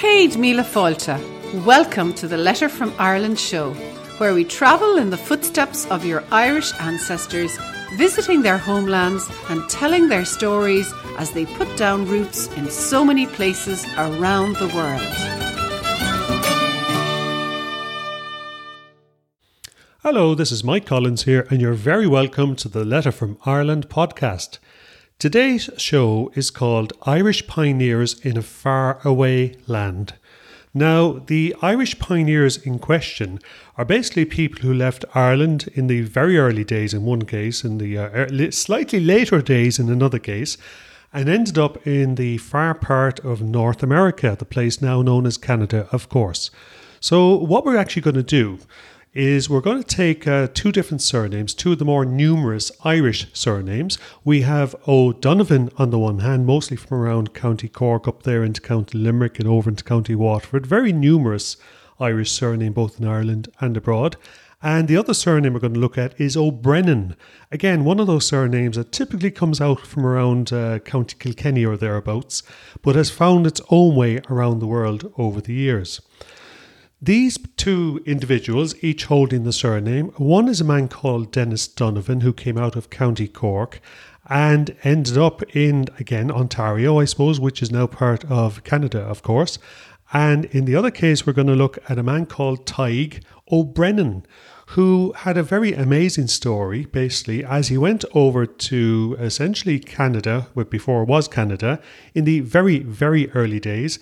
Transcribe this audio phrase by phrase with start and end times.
[0.00, 1.18] Céad Míle Fáilte.
[1.66, 3.74] Welcome to the Letter from Ireland show,
[4.16, 7.58] where we travel in the footsteps of your Irish ancestors,
[7.98, 13.26] visiting their homelands and telling their stories as they put down roots in so many
[13.26, 15.02] places around the world.
[20.02, 23.90] Hello, this is Mike Collins here, and you're very welcome to the Letter from Ireland
[23.90, 24.60] podcast.
[25.20, 30.14] Today's show is called Irish Pioneers in a Far Away Land.
[30.72, 33.38] Now, the Irish pioneers in question
[33.76, 37.76] are basically people who left Ireland in the very early days, in one case, in
[37.76, 40.56] the uh, slightly later days, in another case,
[41.12, 45.36] and ended up in the far part of North America, the place now known as
[45.36, 46.50] Canada, of course.
[46.98, 48.58] So, what we're actually going to do
[49.12, 53.26] is we're going to take uh, two different surnames, two of the more numerous Irish
[53.32, 53.98] surnames.
[54.24, 58.60] We have O'Donovan on the one hand, mostly from around County Cork up there into
[58.60, 60.64] County Limerick and over into County Waterford.
[60.64, 61.56] Very numerous
[61.98, 64.16] Irish surname both in Ireland and abroad.
[64.62, 67.16] And the other surname we're going to look at is O'Brennan.
[67.50, 71.76] Again, one of those surnames that typically comes out from around uh, County Kilkenny or
[71.76, 72.42] thereabouts,
[72.82, 76.00] but has found its own way around the world over the years.
[77.02, 82.34] These two individuals, each holding the surname, one is a man called Dennis Donovan, who
[82.34, 83.80] came out of County Cork
[84.28, 89.22] and ended up in, again, Ontario, I suppose, which is now part of Canada, of
[89.22, 89.58] course.
[90.12, 94.26] And in the other case, we're going to look at a man called Tadhg O'Brennan,
[94.66, 100.70] who had a very amazing story, basically, as he went over to essentially Canada, what
[100.70, 101.80] before was Canada,
[102.14, 103.98] in the very, very early days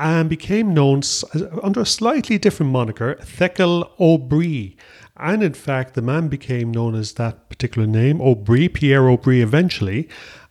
[0.00, 1.02] and became known
[1.34, 4.74] uh, under a slightly different moniker, Thekel Aubry.
[5.18, 10.08] And in fact, the man became known as that particular name, Aubry, Pierre Aubry, eventually.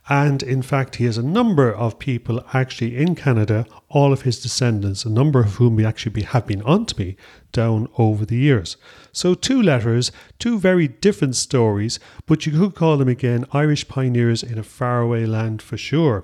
[0.07, 4.39] And in fact, he has a number of people actually in Canada, all of his
[4.39, 7.17] descendants, a number of whom we actually have been on to me
[7.51, 8.77] down over the years.
[9.11, 14.43] So, two letters, two very different stories, but you could call them again Irish pioneers
[14.43, 16.23] in a faraway land for sure.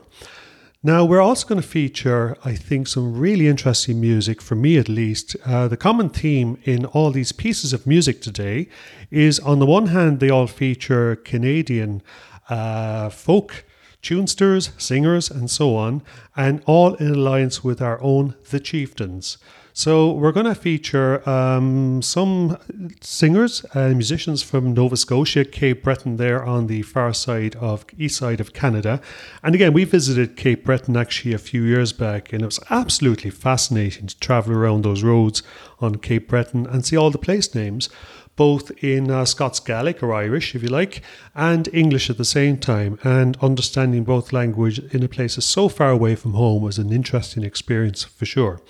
[0.85, 4.87] Now, we're also going to feature, I think, some really interesting music, for me at
[4.87, 5.35] least.
[5.43, 8.69] Uh, the common theme in all these pieces of music today
[9.09, 12.03] is on the one hand, they all feature Canadian
[12.49, 13.65] uh, folk
[14.03, 16.03] tunesters, singers, and so on,
[16.35, 19.39] and all in alliance with our own The Chieftains.
[19.77, 22.57] So we're going to feature um, some
[23.01, 28.15] singers and musicians from Nova Scotia, Cape Breton, there on the far side of east
[28.15, 29.01] side of Canada.
[29.43, 33.31] And again, we visited Cape Breton actually a few years back, and it was absolutely
[33.31, 35.43] fascinating to travel around those roads
[35.81, 37.89] on Cape Breton and see all the place names
[38.37, 41.01] both in uh, Scots Gaelic or Irish, if you like,
[41.35, 42.97] and English at the same time.
[43.03, 47.43] And understanding both language in a place so far away from home was an interesting
[47.43, 48.61] experience for sure.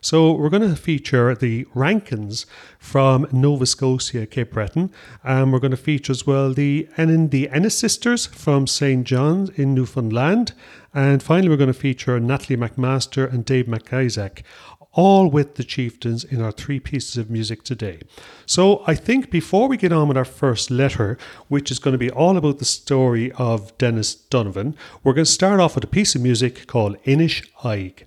[0.00, 2.46] So we're going to feature the Rankins
[2.78, 4.90] from Nova Scotia, Cape Breton,
[5.22, 9.06] and we're going to feature as well the Ennin, the Ennis sisters from St.
[9.06, 10.52] John's in Newfoundland,
[10.94, 14.42] and finally we're going to feature Natalie MacMaster and Dave MacIsaac
[14.92, 18.00] all with the chieftains in our three pieces of music today.
[18.46, 21.16] So I think before we get on with our first letter,
[21.48, 25.30] which is going to be all about the story of Dennis Donovan, we're going to
[25.30, 28.06] start off with a piece of music called Inish Aig.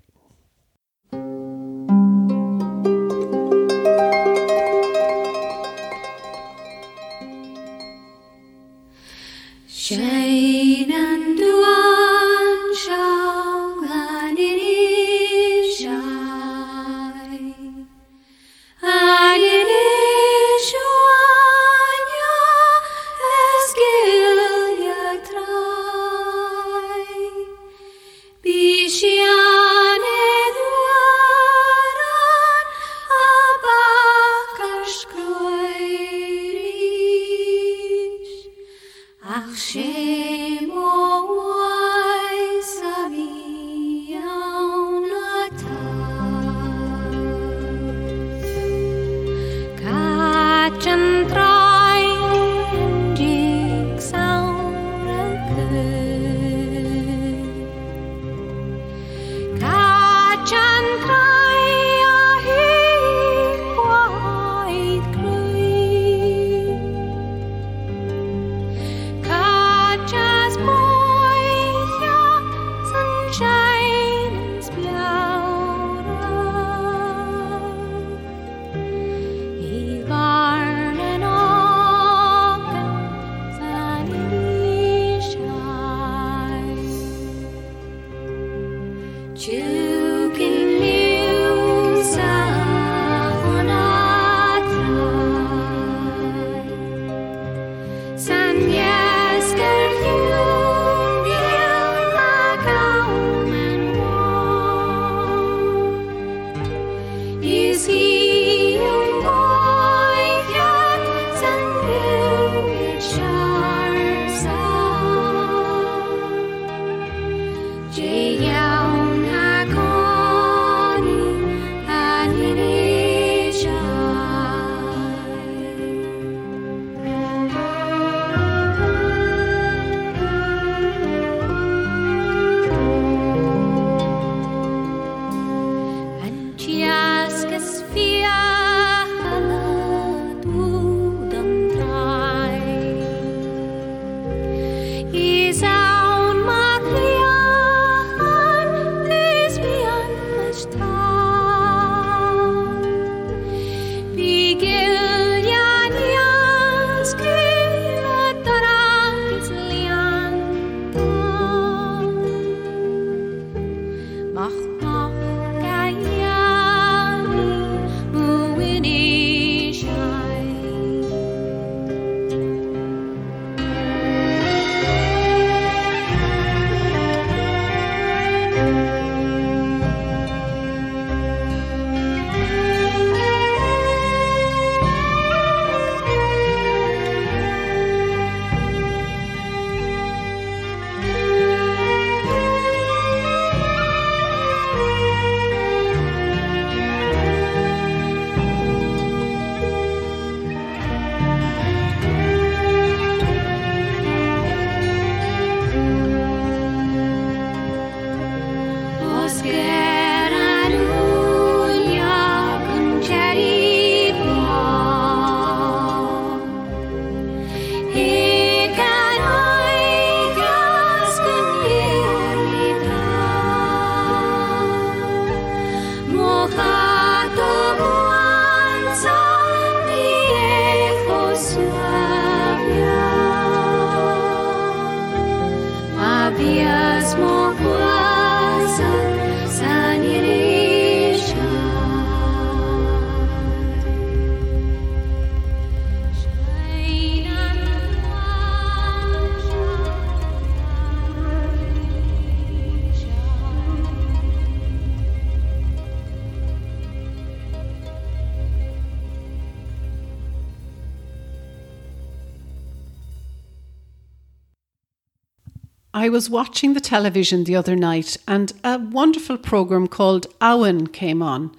[266.04, 271.22] I was watching the television the other night and a wonderful programme called Abhainn came
[271.22, 271.56] on.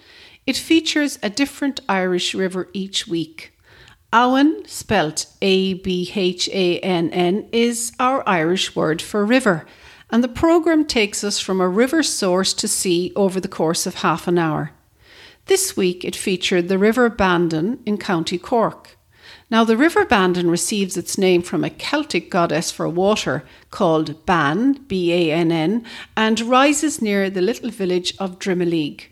[0.46, 3.54] It features a different Irish river each week.
[4.12, 9.64] Abhainn, spelt A B H A N N, is our Irish word for river,
[10.10, 14.02] and the programme takes us from a river source to sea over the course of
[14.06, 14.72] half an hour.
[15.46, 18.98] This week it featured the River Bandon in County Cork.
[19.50, 24.84] Now, the River Bandon receives its name from a Celtic goddess for water called Ban,
[24.88, 25.84] B A N N,
[26.16, 29.04] and rises near the little village of Drimoleague.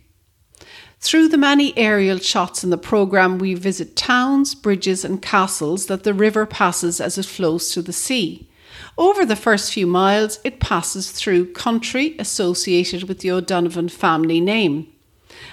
[1.01, 6.05] Through the many aerial shots in the programme, we visit towns, bridges, and castles that
[6.05, 8.49] the river passes as it flows to the sea.
[8.97, 14.92] Over the first few miles, it passes through country associated with the O'Donovan family name.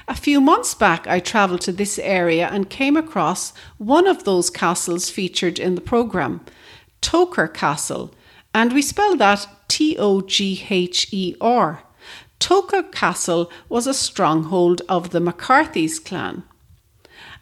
[0.09, 4.49] A few months back, I travelled to this area and came across one of those
[4.49, 6.41] castles featured in the programme,
[6.99, 8.11] Togher Castle,
[8.51, 11.83] and we spell that T O G H E R.
[12.39, 16.41] Togher Castle was a stronghold of the McCarthy's clan.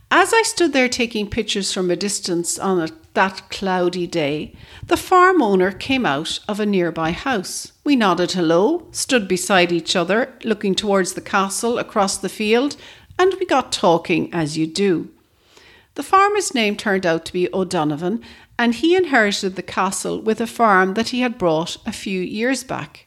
[0.09, 4.53] As I stood there taking pictures from a distance on a, that cloudy day,
[4.85, 7.73] the farm owner came out of a nearby house.
[7.83, 12.77] We nodded hello, stood beside each other, looking towards the castle across the field,
[13.19, 15.09] and we got talking as you do.
[15.95, 18.23] The farmer's name turned out to be O'Donovan,
[18.57, 22.63] and he inherited the castle with a farm that he had bought a few years
[22.63, 23.06] back.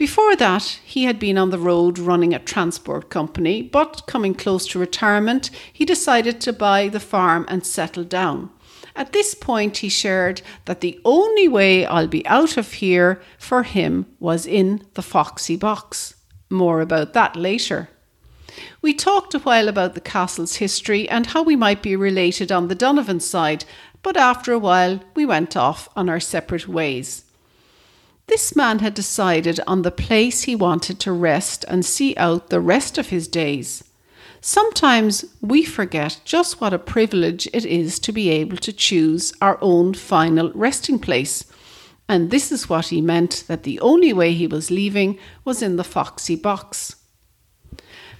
[0.00, 4.66] Before that, he had been on the road running a transport company, but coming close
[4.68, 8.48] to retirement, he decided to buy the farm and settle down.
[8.96, 13.62] At this point, he shared that the only way I'll be out of here for
[13.62, 16.14] him was in the Foxy Box.
[16.48, 17.90] More about that later.
[18.80, 22.68] We talked a while about the castle's history and how we might be related on
[22.68, 23.66] the Donovan side,
[24.02, 27.26] but after a while we went off on our separate ways.
[28.30, 32.60] This man had decided on the place he wanted to rest and see out the
[32.60, 33.82] rest of his days.
[34.40, 39.58] Sometimes we forget just what a privilege it is to be able to choose our
[39.60, 41.44] own final resting place.
[42.08, 45.74] And this is what he meant that the only way he was leaving was in
[45.74, 46.94] the Foxy box.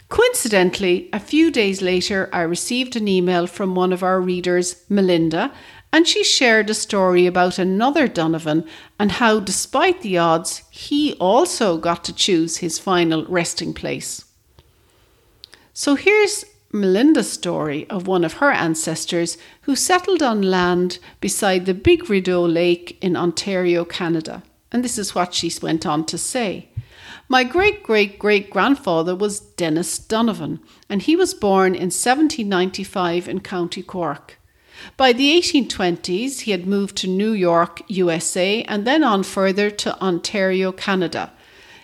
[0.09, 5.53] Coincidentally, a few days later, I received an email from one of our readers, Melinda,
[5.93, 8.65] and she shared a story about another Donovan
[8.99, 14.25] and how, despite the odds, he also got to choose his final resting place.
[15.73, 21.75] So here's Melinda's story of one of her ancestors who settled on land beside the
[21.75, 24.45] Big Rideau Lake in Ontario, Canada.
[24.71, 26.69] And this is what she went on to say.
[27.29, 33.41] My great great great grandfather was Dennis Donovan, and he was born in 1795 in
[33.41, 34.40] County Cork.
[34.97, 40.01] By the 1820s, he had moved to New York, USA, and then on further to
[40.03, 41.33] Ontario, Canada.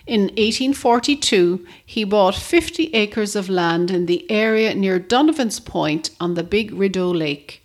[0.05, 6.35] In 1842, he bought 50 acres of land in the area near Donovan's Point on
[6.35, 7.61] the Big Rideau Lake.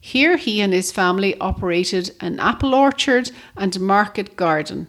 [0.00, 4.88] Here, he and his family operated an apple orchard and market garden.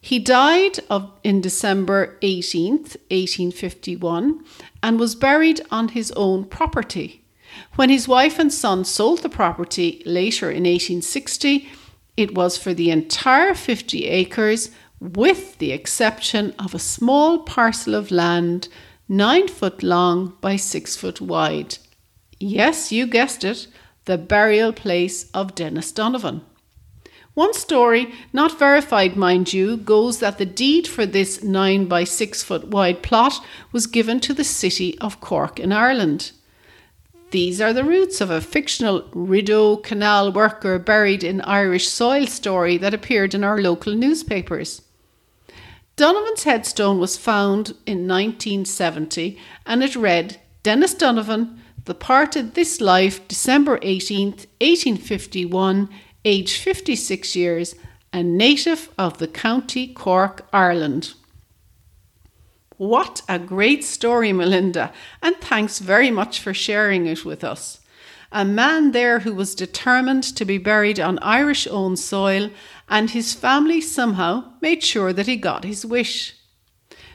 [0.00, 4.44] He died of, in December 18th, 1851,
[4.82, 7.25] and was buried on his own property.
[7.76, 11.68] When his wife and son sold the property later in 1860,
[12.16, 14.70] it was for the entire 50 acres,
[15.00, 18.68] with the exception of a small parcel of land
[19.08, 21.78] nine foot long by six foot wide.
[22.38, 23.66] Yes, you guessed it,
[24.04, 26.42] the burial place of Dennis Donovan.
[27.34, 32.42] One story, not verified mind you, goes that the deed for this 9 by 6
[32.42, 36.32] foot wide plot was given to the city of Cork in Ireland.
[37.36, 42.78] These are the roots of a fictional Rideau Canal worker buried in Irish soil story
[42.78, 44.80] that appeared in our local newspapers.
[45.96, 53.76] Donovan's headstone was found in 1970 and it read Dennis Donovan, departed this life December
[53.80, 55.90] 18th, 1851,
[56.24, 57.74] aged 56 years,
[58.14, 61.12] a native of the county Cork, Ireland.
[62.78, 64.92] What a great story, Melinda,
[65.22, 67.80] and thanks very much for sharing it with us.
[68.30, 72.50] A man there who was determined to be buried on Irish owned soil,
[72.88, 76.34] and his family somehow made sure that he got his wish.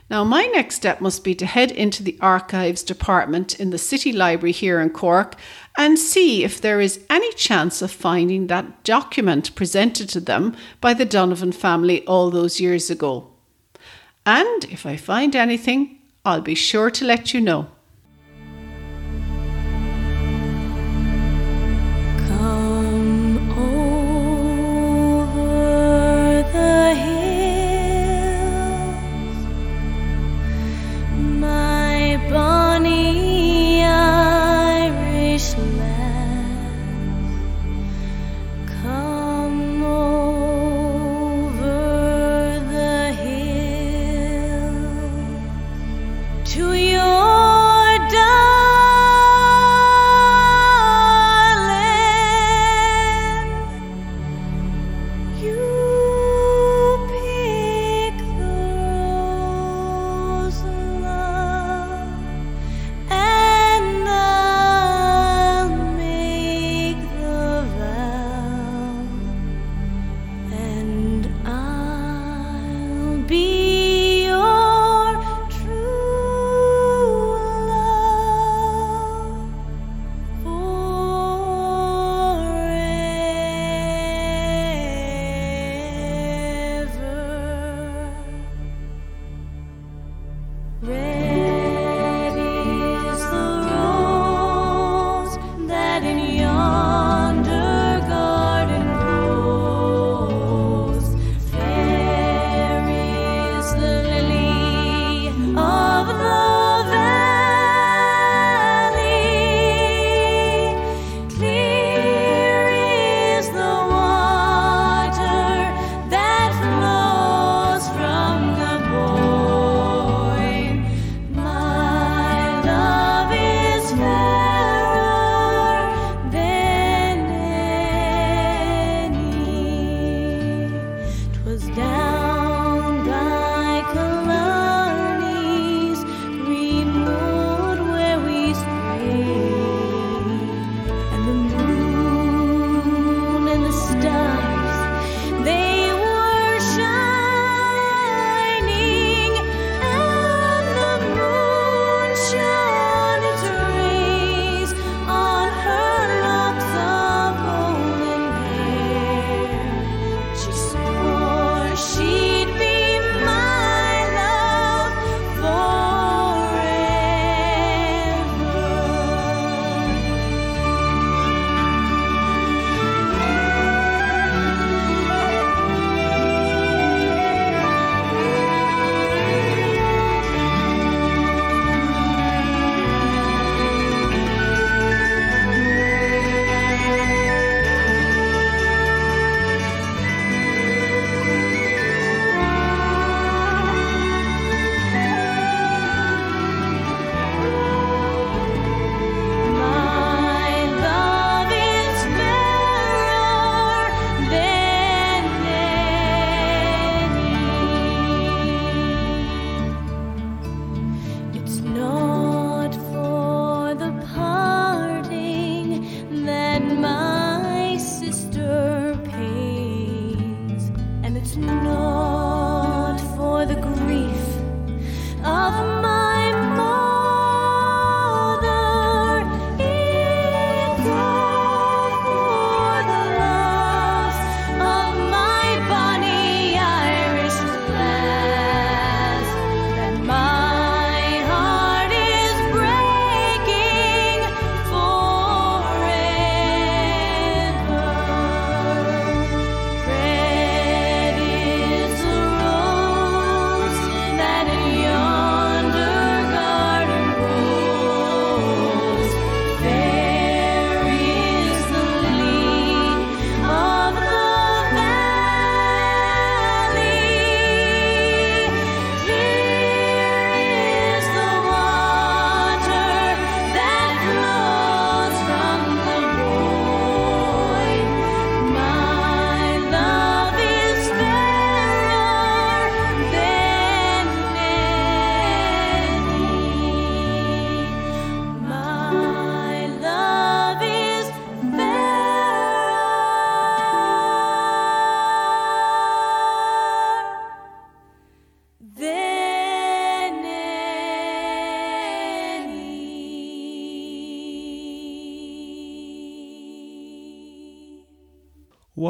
[0.10, 4.12] Now, my next step must be to head into the archives department in the City
[4.12, 5.36] Library here in Cork
[5.78, 10.94] and see if there is any chance of finding that document presented to them by
[10.94, 13.31] the Donovan family all those years ago.
[14.26, 17.68] And if I find anything, I'll be sure to let you know.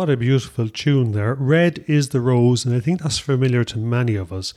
[0.02, 1.36] What a beautiful tune there.
[1.36, 4.56] Red is the Rose, and I think that's familiar to many of us.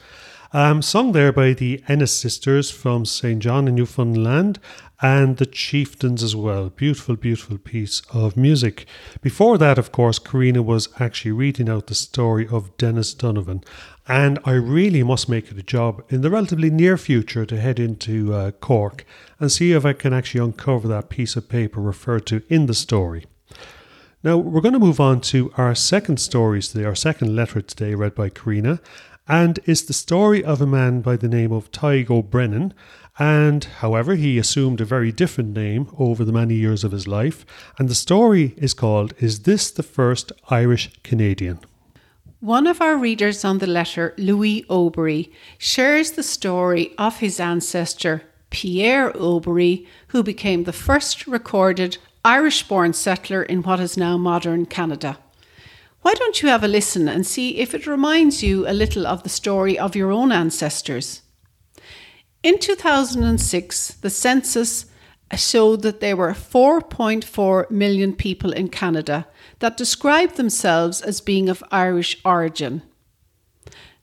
[0.55, 3.43] Um, sung there by the Ennis sisters from St.
[3.43, 4.59] John in Newfoundland
[5.03, 6.71] and the Chieftains as well.
[6.71, 8.87] Beautiful, beautiful piece of music.
[9.21, 13.63] Before that, of course, Karina was actually reading out the story of Dennis Donovan.
[14.09, 17.79] And I really must make it a job in the relatively near future to head
[17.79, 19.05] into uh, Cork
[19.39, 22.73] and see if I can actually uncover that piece of paper referred to in the
[22.73, 23.27] story.
[24.25, 27.95] Now, we're going to move on to our second story today, our second letter today,
[27.95, 28.81] read by Karina.
[29.29, 32.73] And it's the story of a man by the name of Tadhg O'Brennan.
[33.19, 37.45] And however, he assumed a very different name over the many years of his life.
[37.79, 41.61] And the story is called Is This the First Irish Canadian?
[42.41, 48.23] One of our readers on the letter, Louis Aubry, shares the story of his ancestor,
[48.49, 54.65] Pierre Aubry, who became the first recorded Irish born settler in what is now modern
[54.65, 55.19] Canada.
[56.01, 59.23] Why don't you have a listen and see if it reminds you a little of
[59.23, 61.21] the story of your own ancestors?
[62.43, 64.87] In 2006, the census
[65.35, 69.27] showed that there were 4.4 million people in Canada
[69.59, 72.83] that described themselves as being of Irish origin.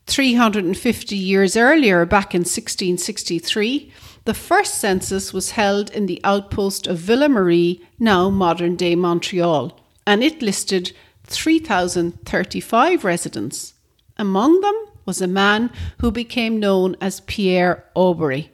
[0.08, 3.92] 350 years earlier, back in 1663,
[4.26, 9.80] the first census was held in the outpost of Ville Marie, now modern day Montreal,
[10.06, 10.92] and it listed
[11.24, 13.74] 3,035 residents.
[14.18, 18.50] Among them was a man who became known as Pierre Aubry.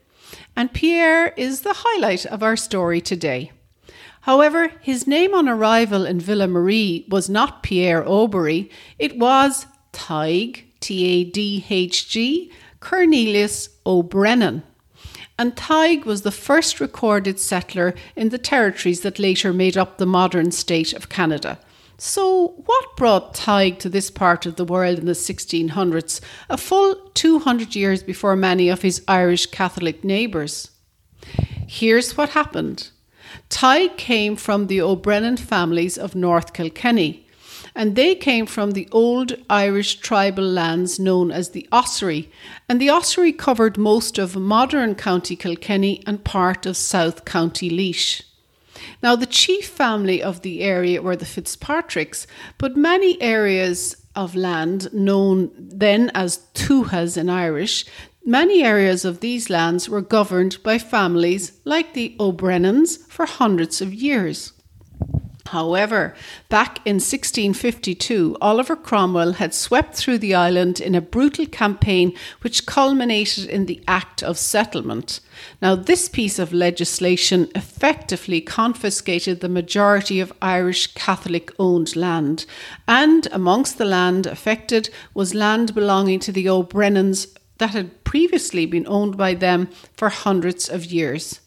[0.56, 3.52] And Pierre is the highlight of our story today.
[4.22, 10.64] However, his name on arrival in Ville Marie was not Pierre Aubry, it was Tadhg,
[10.80, 14.64] T A D H G, Cornelius O'Brennan.
[15.40, 20.06] And Tadhg was the first recorded settler in the territories that later made up the
[20.06, 21.60] modern state of Canada.
[22.00, 26.96] So, what brought Tadhg to this part of the world in the 1600s, a full
[27.14, 30.72] 200 years before many of his Irish Catholic neighbours?
[31.68, 32.90] Here's what happened.
[33.50, 37.27] Tadhg came from the O'Brennan families of North Kilkenny,
[37.78, 42.28] and they came from the old Irish tribal lands known as the Ossory,
[42.68, 48.24] and the Ossory covered most of modern County Kilkenny and part of South County Laois.
[49.04, 52.26] Now, the chief family of the area were the Fitzpatricks,
[52.58, 57.86] but many areas of land known then as tuhas in Irish,
[58.26, 63.94] many areas of these lands were governed by families like the O'Brennans for hundreds of
[63.94, 64.54] years.
[65.48, 66.14] However,
[66.50, 72.66] back in 1652, Oliver Cromwell had swept through the island in a brutal campaign which
[72.66, 75.20] culminated in the Act of Settlement.
[75.62, 82.46] Now, this piece of legislation effectively confiscated the majority of Irish Catholic owned land,
[82.88, 88.86] and amongst the land affected was land belonging to the O'Brennans that had previously been
[88.88, 91.40] owned by them for hundreds of years.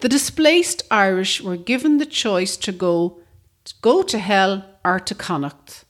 [0.00, 3.18] The displaced Irish were given the choice to go
[3.64, 5.84] to, go to hell or to Connacht.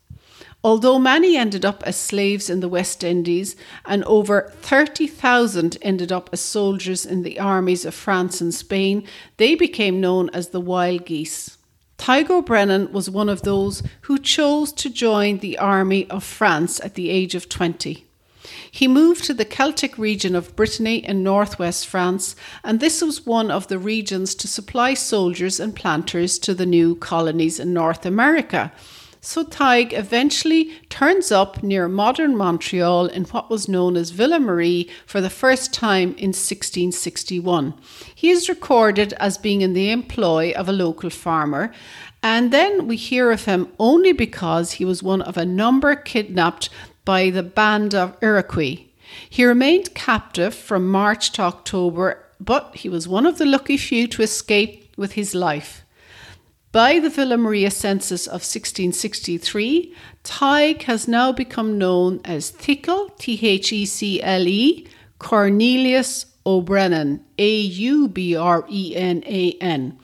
[0.64, 3.54] Although many ended up as slaves in the West Indies
[3.86, 9.54] and over 30,000 ended up as soldiers in the armies of France and Spain, they
[9.54, 11.58] became known as the Wild Geese.
[11.96, 16.94] Tadhg O'Brennan was one of those who chose to join the army of France at
[16.94, 18.07] the age of 20.
[18.70, 23.50] He moved to the Celtic region of Brittany in northwest France, and this was one
[23.50, 28.72] of the regions to supply soldiers and planters to the new colonies in North America.
[29.20, 34.88] So Tadhg eventually turns up near modern Montreal in what was known as Ville Marie
[35.06, 37.74] for the first time in 1661.
[38.14, 41.72] He is recorded as being in the employ of a local farmer,
[42.22, 46.70] and then we hear of him only because he was one of a number kidnapped
[47.08, 48.84] by the band of Iroquois.
[49.30, 54.06] He remained captive from March to October, but he was one of the lucky few
[54.08, 55.86] to escape with his life.
[56.70, 63.38] By the Ville Marie census of 1663, Tadhg has now become known as Thickle, T
[63.40, 64.86] H E C L E,
[65.18, 69.98] Cornelius O'Brennan, A U B R E N A N.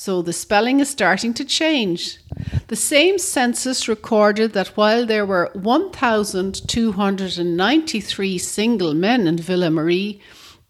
[0.00, 2.20] So the spelling is starting to change.
[2.68, 10.20] The same census recorded that while there were 1,293 single men in Ville Marie,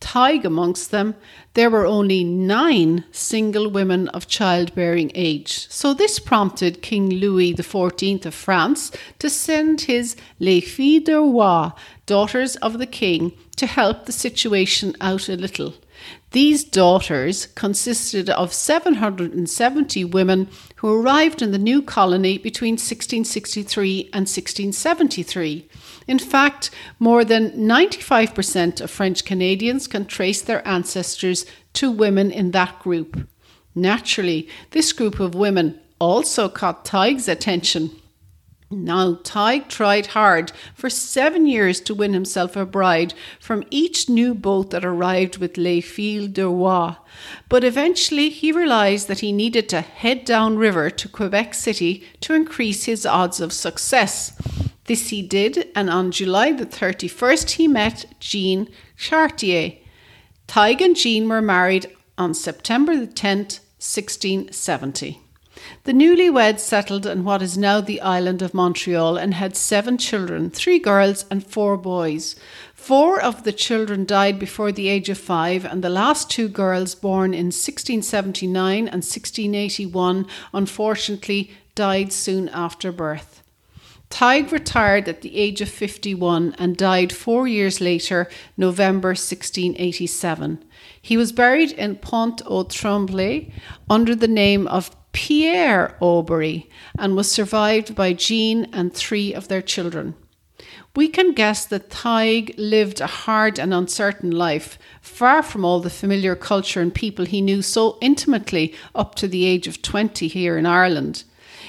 [0.01, 1.15] Tadhg amongst them,
[1.53, 5.69] there were only nine single women of childbearing age.
[5.69, 11.73] So this prompted King Louis XIV of France to send his Les Filles de Roi,
[12.07, 15.75] daughters of the king, to help the situation out a little.
[16.33, 24.29] These daughters consisted of 770 women who arrived in the new colony between 1663 and
[24.29, 25.69] 1673.
[26.07, 32.51] In fact, more than 95% of French Canadians can trace their ancestors to women in
[32.51, 33.27] that group.
[33.75, 37.91] Naturally, this group of women also caught Tadhg's attention.
[38.71, 44.35] Now, Tadhg tried hard for seven years to win himself a bride from each new
[44.35, 46.97] boat that arrived with Les Filles de Roi,
[47.49, 52.85] but eventually he realized that he needed to head downriver to Quebec City to increase
[52.85, 54.37] his odds of success.
[54.85, 59.79] This he did, and on July the 31st, he met Jean Chartier.
[60.47, 61.87] Tadhg and Jean were married
[62.19, 65.23] on September the 10th, 1670.
[65.85, 70.51] The newlyweds settled in what is now the island of Montreal and had seven children
[70.51, 72.37] three girls and four boys.
[72.75, 76.95] Four of the children died before the age of five, and the last two girls,
[76.95, 83.43] born in 1679 and 1681, unfortunately died soon after birth.
[84.11, 90.65] Tadhg retired at the age of 51 and died four years later, November 1687.
[91.01, 93.53] He was buried in Pont au Tremblay
[93.91, 96.69] under the name of Pierre Aubrey
[96.99, 100.15] and was survived by Jean and three of their children.
[100.97, 105.91] We can guess that Tadhg lived a hard and uncertain life, far from all the
[105.91, 110.59] familiar culture and people he knew so intimately up to the age of 20 here
[110.59, 111.25] in Ireland.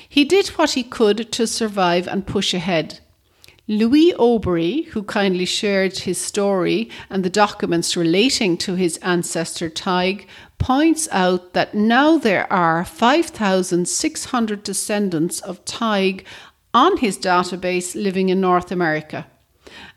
[0.08, 3.00] He did what he could to survive and push ahead.
[3.72, 10.26] Louis Aubrey, who kindly shared his story and the documents relating to his ancestor Tadhg,
[10.58, 16.24] points out that now there are 5,600 descendants of Tadhg
[16.74, 19.28] on his database living in North America.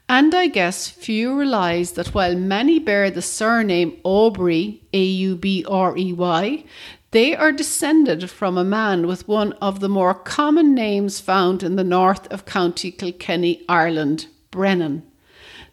[0.07, 5.65] And I guess few realise that while many bear the surname Aubrey, A U B
[5.67, 6.65] R E Y,
[7.13, 11.77] they are descended from a man with one of the more common names found in
[11.77, 15.03] the north of County Kilkenny, Ireland, Brennan.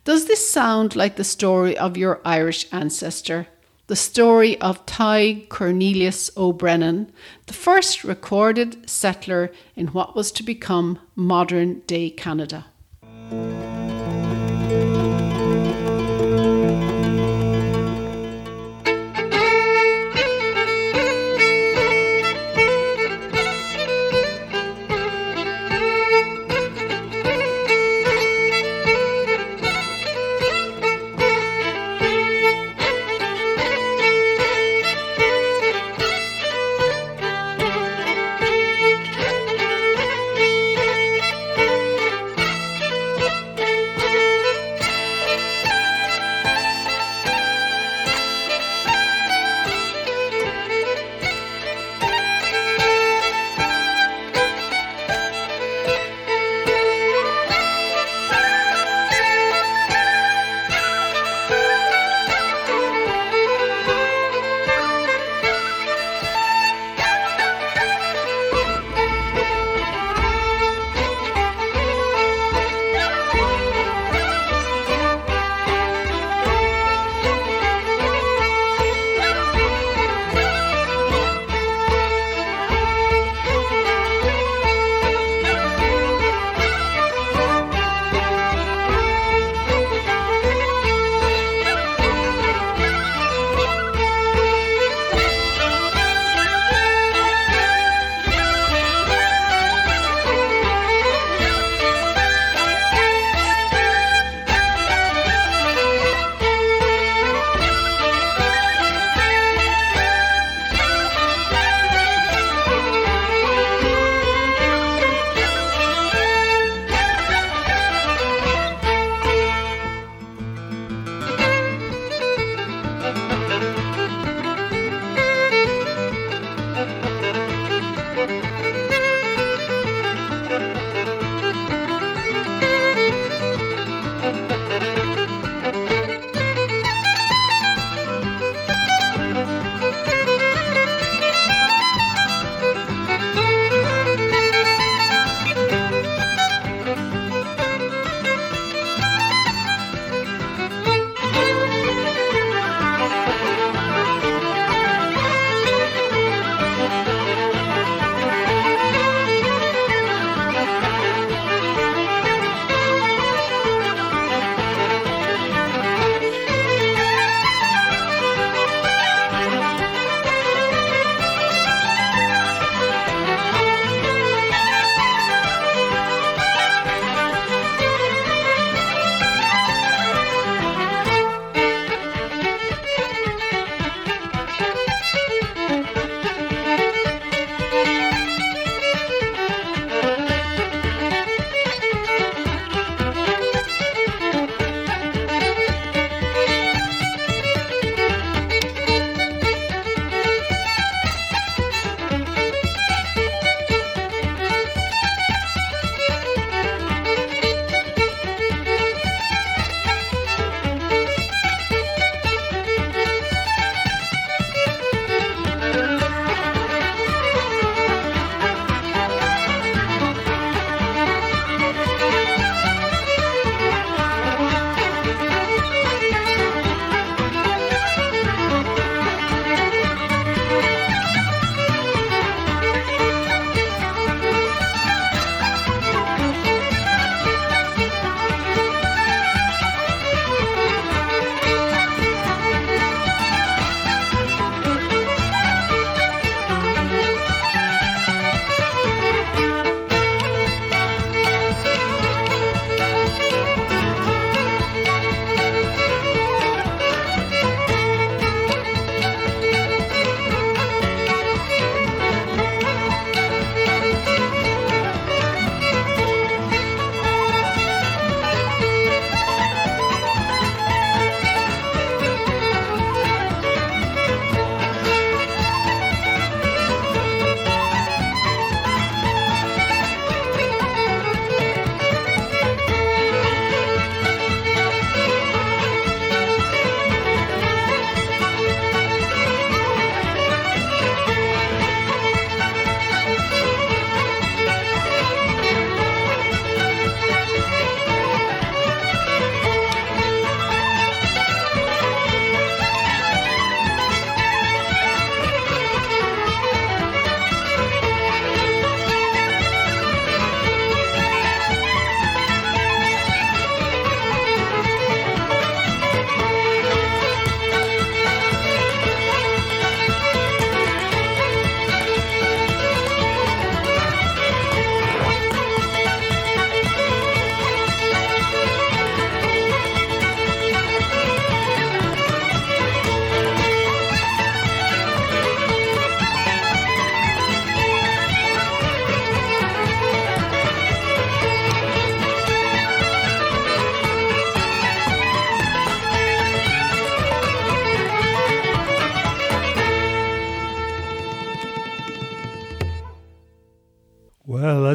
[0.03, 3.47] Does this sound like the story of your Irish ancestor?
[3.87, 7.11] The story of Tadhg Cornelius O'Brennan,
[7.47, 12.65] the first recorded settler in what was to become modern day Canada.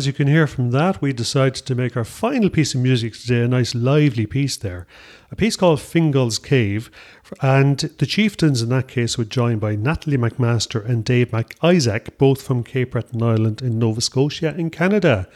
[0.05, 3.15] As you can hear from that, we decided to make our final piece of music
[3.15, 4.87] today a nice lively piece there.
[5.31, 6.91] A piece called Fingal's Cave,
[7.41, 12.43] and the chieftains in that case were joined by Natalie MacMaster and Dave MacIsaac, both
[12.43, 15.27] from Cape Breton Island in Nova Scotia in Canada.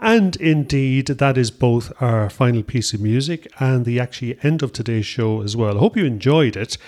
[0.00, 4.72] And indeed, that is both our final piece of music and the actually end of
[4.72, 5.76] today's show as well.
[5.76, 6.78] I hope you enjoyed it.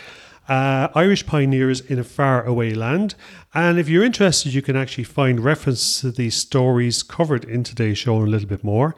[0.49, 3.15] Uh, Irish Pioneers in a Far Away Land.
[3.55, 7.99] And if you're interested, you can actually find reference to these stories covered in today's
[7.99, 8.97] show a little bit more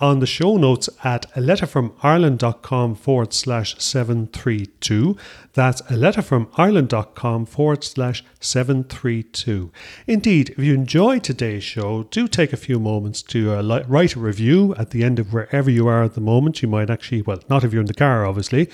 [0.00, 5.16] on the show notes at a letter from Ireland.com forward slash 732.
[5.54, 9.72] That's a letter from Ireland.com forward slash 732.
[10.06, 14.20] Indeed, if you enjoyed today's show, do take a few moments to uh, write a
[14.20, 16.62] review at the end of wherever you are at the moment.
[16.62, 18.70] You might actually, well, not if you're in the car, obviously,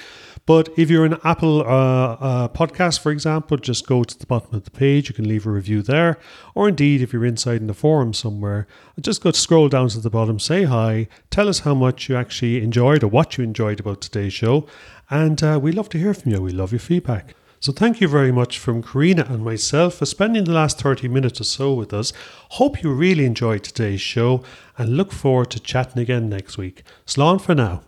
[0.47, 4.55] but if you're an Apple uh, uh, podcast, for example, just go to the bottom
[4.55, 5.09] of the page.
[5.09, 6.19] You can leave a review there.
[6.55, 8.67] Or indeed, if you're inside in the forum somewhere,
[9.01, 12.17] just go to scroll down to the bottom, say hi, tell us how much you
[12.17, 14.67] actually enjoyed or what you enjoyed about today's show.
[15.11, 16.41] And uh, we love to hear from you.
[16.41, 17.35] We love your feedback.
[17.65, 21.41] So thank you very much from Karina and myself for spending the last 30 minutes
[21.41, 22.13] or so with us.
[22.51, 24.45] Hope you really enjoyed today's show
[24.77, 26.83] and look forward to chatting again next week.
[27.07, 27.83] Slán for now.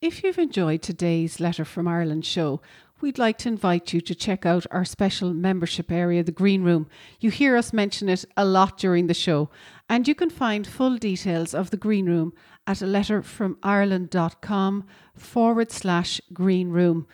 [0.00, 2.60] If you've enjoyed today's Letter from Ireland show,
[3.00, 6.88] we'd like to invite you to check out our special membership area, the Green Room.
[7.20, 9.50] You hear us mention it a lot during the show,
[9.88, 12.32] and you can find full details of the Green Room
[12.66, 17.06] at a letterfromireland.com forward slash green room.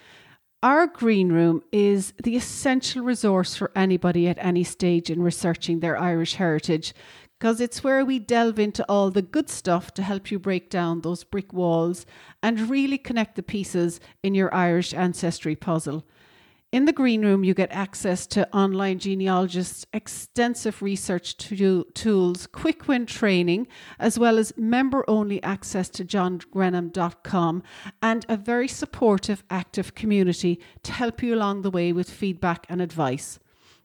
[0.62, 5.98] Our green room is the essential resource for anybody at any stage in researching their
[5.98, 6.92] Irish heritage
[7.38, 11.00] because it's where we delve into all the good stuff to help you break down
[11.00, 12.04] those brick walls
[12.42, 16.04] and really connect the pieces in your Irish ancestry puzzle.
[16.72, 22.86] In the green room, you get access to online genealogists, extensive research to- tools, quick
[22.86, 23.66] win training,
[23.98, 27.64] as well as member only access to johngrenham.com
[28.00, 32.80] and a very supportive, active community to help you along the way with feedback and
[32.80, 33.40] advice.